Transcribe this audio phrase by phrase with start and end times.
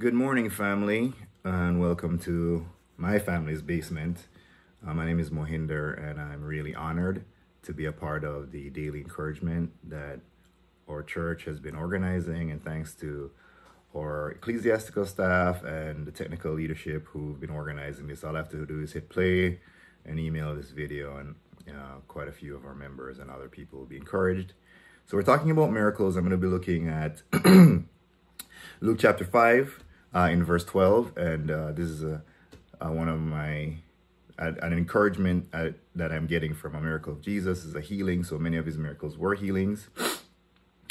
[0.00, 4.28] Good morning, family, and welcome to my family's basement.
[4.86, 7.24] Uh, my name is Mohinder, and I'm really honored
[7.64, 10.20] to be a part of the daily encouragement that
[10.88, 12.52] our church has been organizing.
[12.52, 13.32] And thanks to
[13.92, 18.64] our ecclesiastical staff and the technical leadership who've been organizing this, all I have to
[18.66, 19.58] do is hit play
[20.06, 21.34] and email this video, and
[21.68, 24.52] uh, quite a few of our members and other people will be encouraged.
[25.06, 26.14] So, we're talking about miracles.
[26.14, 27.22] I'm going to be looking at
[28.80, 29.84] Luke chapter 5
[30.14, 31.16] uh, in verse 12.
[31.16, 32.22] And uh, this is a,
[32.80, 33.76] uh, one of my,
[34.38, 38.24] an encouragement uh, that I'm getting from a miracle of Jesus is a healing.
[38.24, 39.88] So many of his miracles were healings.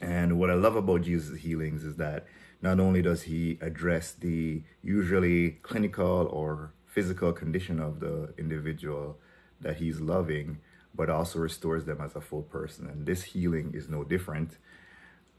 [0.00, 2.26] And what I love about Jesus' healings is that
[2.60, 9.18] not only does he address the usually clinical or physical condition of the individual
[9.60, 10.58] that he's loving,
[10.94, 12.86] but also restores them as a full person.
[12.86, 14.58] And this healing is no different.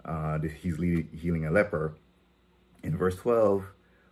[0.04, 1.96] Uh, he's healing a leper
[2.84, 3.66] in verse 12,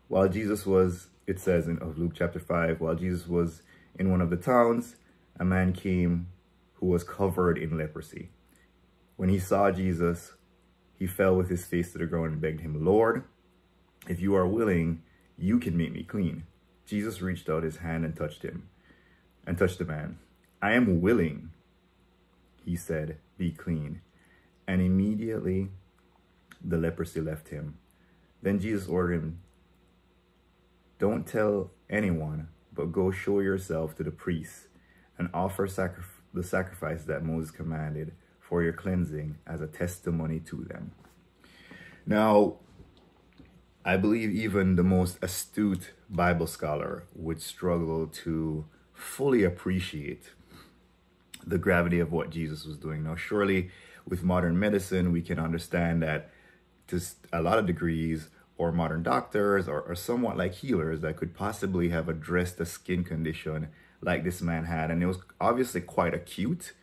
[0.07, 3.61] while Jesus was, it says in of Luke chapter 5, while Jesus was
[3.99, 4.95] in one of the towns,
[5.39, 6.27] a man came
[6.75, 8.29] who was covered in leprosy.
[9.17, 10.33] When he saw Jesus,
[10.97, 13.23] he fell with his face to the ground and begged him, Lord,
[14.07, 15.03] if you are willing,
[15.37, 16.43] you can make me clean.
[16.85, 18.69] Jesus reached out his hand and touched him,
[19.45, 20.17] and touched the man.
[20.61, 21.51] I am willing,
[22.63, 24.01] he said, be clean.
[24.67, 25.69] And immediately
[26.63, 27.77] the leprosy left him.
[28.41, 29.39] Then Jesus ordered him,
[30.99, 34.67] Don't tell anyone, but go show yourself to the priests
[35.17, 40.63] and offer sacri- the sacrifice that Moses commanded for your cleansing as a testimony to
[40.63, 40.91] them.
[42.05, 42.57] Now,
[43.85, 50.31] I believe even the most astute Bible scholar would struggle to fully appreciate
[51.45, 53.03] the gravity of what Jesus was doing.
[53.03, 53.71] Now, surely
[54.07, 56.29] with modern medicine, we can understand that
[57.31, 61.89] a lot of degrees or modern doctors or, or somewhat like healers that could possibly
[61.89, 63.67] have addressed a skin condition
[64.01, 64.91] like this man had.
[64.91, 66.73] And it was obviously quite acute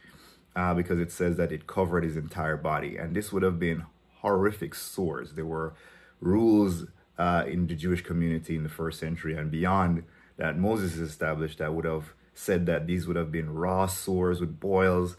[0.56, 2.96] uh, because it says that it covered his entire body.
[2.96, 3.84] And this would have been
[4.16, 5.34] horrific sores.
[5.34, 5.74] There were
[6.20, 10.04] rules uh, in the Jewish community in the first century and beyond
[10.36, 14.60] that Moses established that would have said that these would have been raw sores with
[14.60, 15.16] boils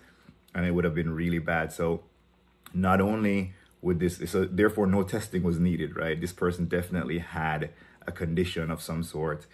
[0.55, 1.71] and it would have been really bad.
[1.71, 2.03] So
[2.73, 6.19] not only with this so therefore no testing was needed right?
[6.19, 7.71] This person definitely had
[8.05, 9.45] a condition of some sort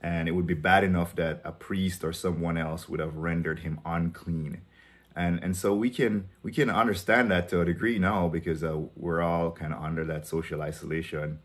[0.00, 3.60] and it would be bad enough that a priest or someone else would have rendered
[3.60, 4.62] him unclean.
[5.16, 8.78] And and so we can we can understand that to a degree now because uh,
[8.94, 11.40] we're all kind of under that social isolation.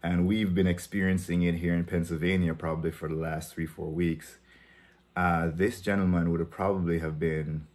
[0.00, 4.38] And we've been experiencing it here in pennsylvania probably for the last three four weeks.
[5.16, 7.66] Uh, this gentleman would have probably have been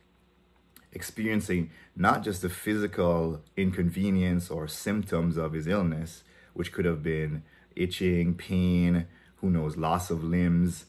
[0.94, 6.24] experiencing not just the physical inconvenience or symptoms of his illness,
[6.54, 7.44] which could have been
[7.76, 10.86] itching, pain, who knows, loss of limbs,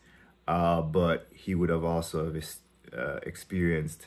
[0.47, 2.33] uh, but he would have also
[2.97, 4.07] uh, experienced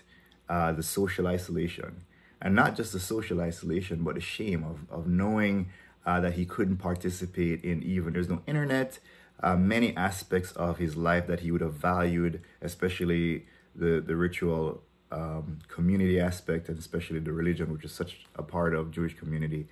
[0.49, 2.03] uh, the social isolation.
[2.41, 5.69] And not just the social isolation, but the shame of, of knowing
[6.05, 8.99] uh, that he couldn't participate in even, there's no internet,
[9.41, 14.81] uh, many aspects of his life that he would have valued, especially the, the ritual
[15.11, 19.67] um, community aspect and especially the religion, which is such a part of Jewish community,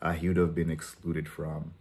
[0.00, 1.74] uh, he would have been excluded from.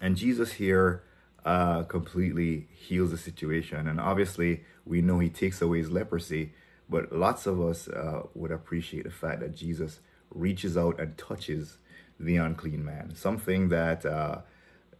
[0.00, 1.02] And Jesus here
[1.44, 3.86] uh, completely heals the situation.
[3.88, 6.52] And obviously, we know he takes away his leprosy,
[6.88, 10.00] but lots of us uh, would appreciate the fact that Jesus
[10.30, 11.78] reaches out and touches
[12.18, 14.38] the unclean man, something that uh,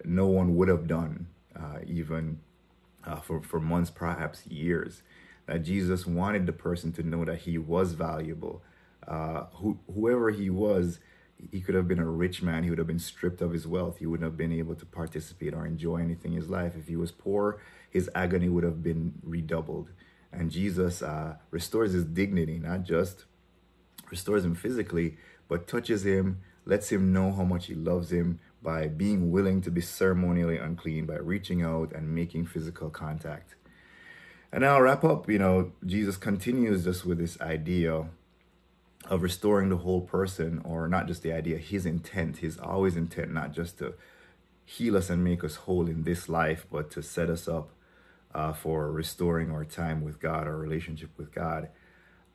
[0.04, 2.40] no one would have done uh, even
[3.04, 5.02] uh, for, for months, perhaps years
[5.46, 8.62] that Jesus wanted the person to know that he was valuable.
[9.06, 11.00] Uh, who, whoever he was,
[11.50, 12.64] he could have been a rich man.
[12.64, 13.98] He would have been stripped of his wealth.
[13.98, 16.74] He wouldn't have been able to participate or enjoy anything in his life.
[16.76, 17.60] If he was poor,
[17.90, 19.90] his agony would have been redoubled.
[20.32, 23.24] And Jesus uh, restores his dignity, not just
[24.10, 25.16] restores him physically,
[25.48, 29.70] but touches him, lets him know how much he loves him by being willing to
[29.70, 33.54] be ceremonially unclean, by reaching out and making physical contact.
[34.54, 35.28] And I'll wrap up.
[35.28, 38.06] You know, Jesus continues just with this idea
[39.06, 43.34] of restoring the whole person, or not just the idea, his intent, his always intent,
[43.34, 43.94] not just to
[44.64, 47.70] heal us and make us whole in this life, but to set us up
[48.32, 51.68] uh, for restoring our time with God, our relationship with God,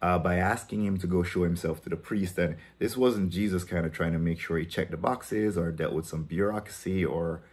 [0.01, 2.37] uh, by asking him to go show himself to the priest.
[2.37, 5.71] And this wasn't Jesus kind of trying to make sure he checked the boxes or
[5.71, 7.43] dealt with some bureaucracy or,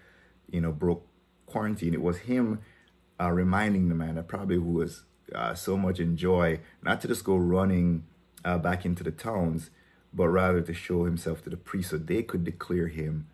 [0.50, 1.06] you know, broke
[1.46, 1.94] quarantine.
[1.94, 2.58] It was him
[3.20, 5.04] uh, reminding the man that probably who was
[5.34, 8.04] uh, so much in joy, not to just go running
[8.44, 9.70] uh, back into the towns,
[10.12, 13.26] but rather to show himself to the priest so they could declare him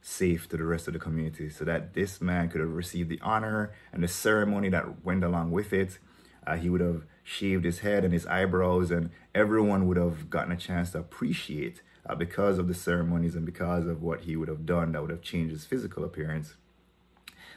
[0.00, 3.20] safe to the rest of the community so that this man could have received the
[3.22, 5.98] honor and the ceremony that went along with it.
[6.46, 10.52] Uh, he would have shaved his head and his eyebrows, and everyone would have gotten
[10.52, 14.46] a chance to appreciate uh, because of the ceremonies and because of what he would
[14.46, 16.54] have done that would have changed his physical appearance,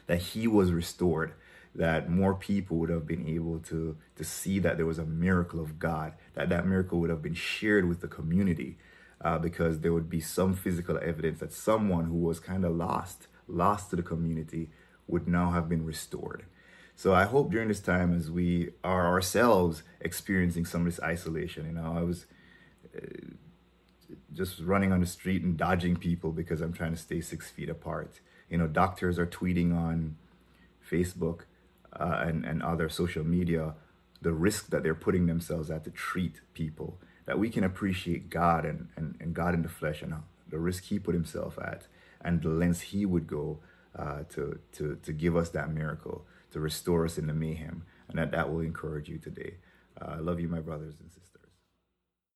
[0.08, 1.34] that he was restored,
[1.74, 5.60] that more people would have been able to, to see that there was a miracle
[5.60, 8.76] of God, that that miracle would have been shared with the community.
[9.22, 13.26] Uh, because there would be some physical evidence that someone who was kind of lost,
[13.46, 14.70] lost to the community,
[15.06, 16.46] would now have been restored.
[16.96, 21.66] So I hope during this time, as we are ourselves experiencing some of this isolation,
[21.66, 22.26] you know, I was
[22.96, 23.00] uh,
[24.32, 27.68] just running on the street and dodging people because I'm trying to stay six feet
[27.68, 28.20] apart.
[28.48, 30.16] You know, doctors are tweeting on
[30.90, 31.42] Facebook
[31.98, 33.74] uh, and, and other social media
[34.22, 38.64] the risk that they're putting themselves at to treat people, that we can appreciate God
[38.64, 40.14] and, and, and God in the flesh and
[40.48, 41.86] the risk he put himself at
[42.20, 43.60] and the lengths he would go
[43.98, 48.18] uh, to, to, to give us that miracle, to restore us in the mayhem, and
[48.18, 49.54] that that will encourage you today.
[50.00, 51.39] Uh, I love you, my brothers and sisters.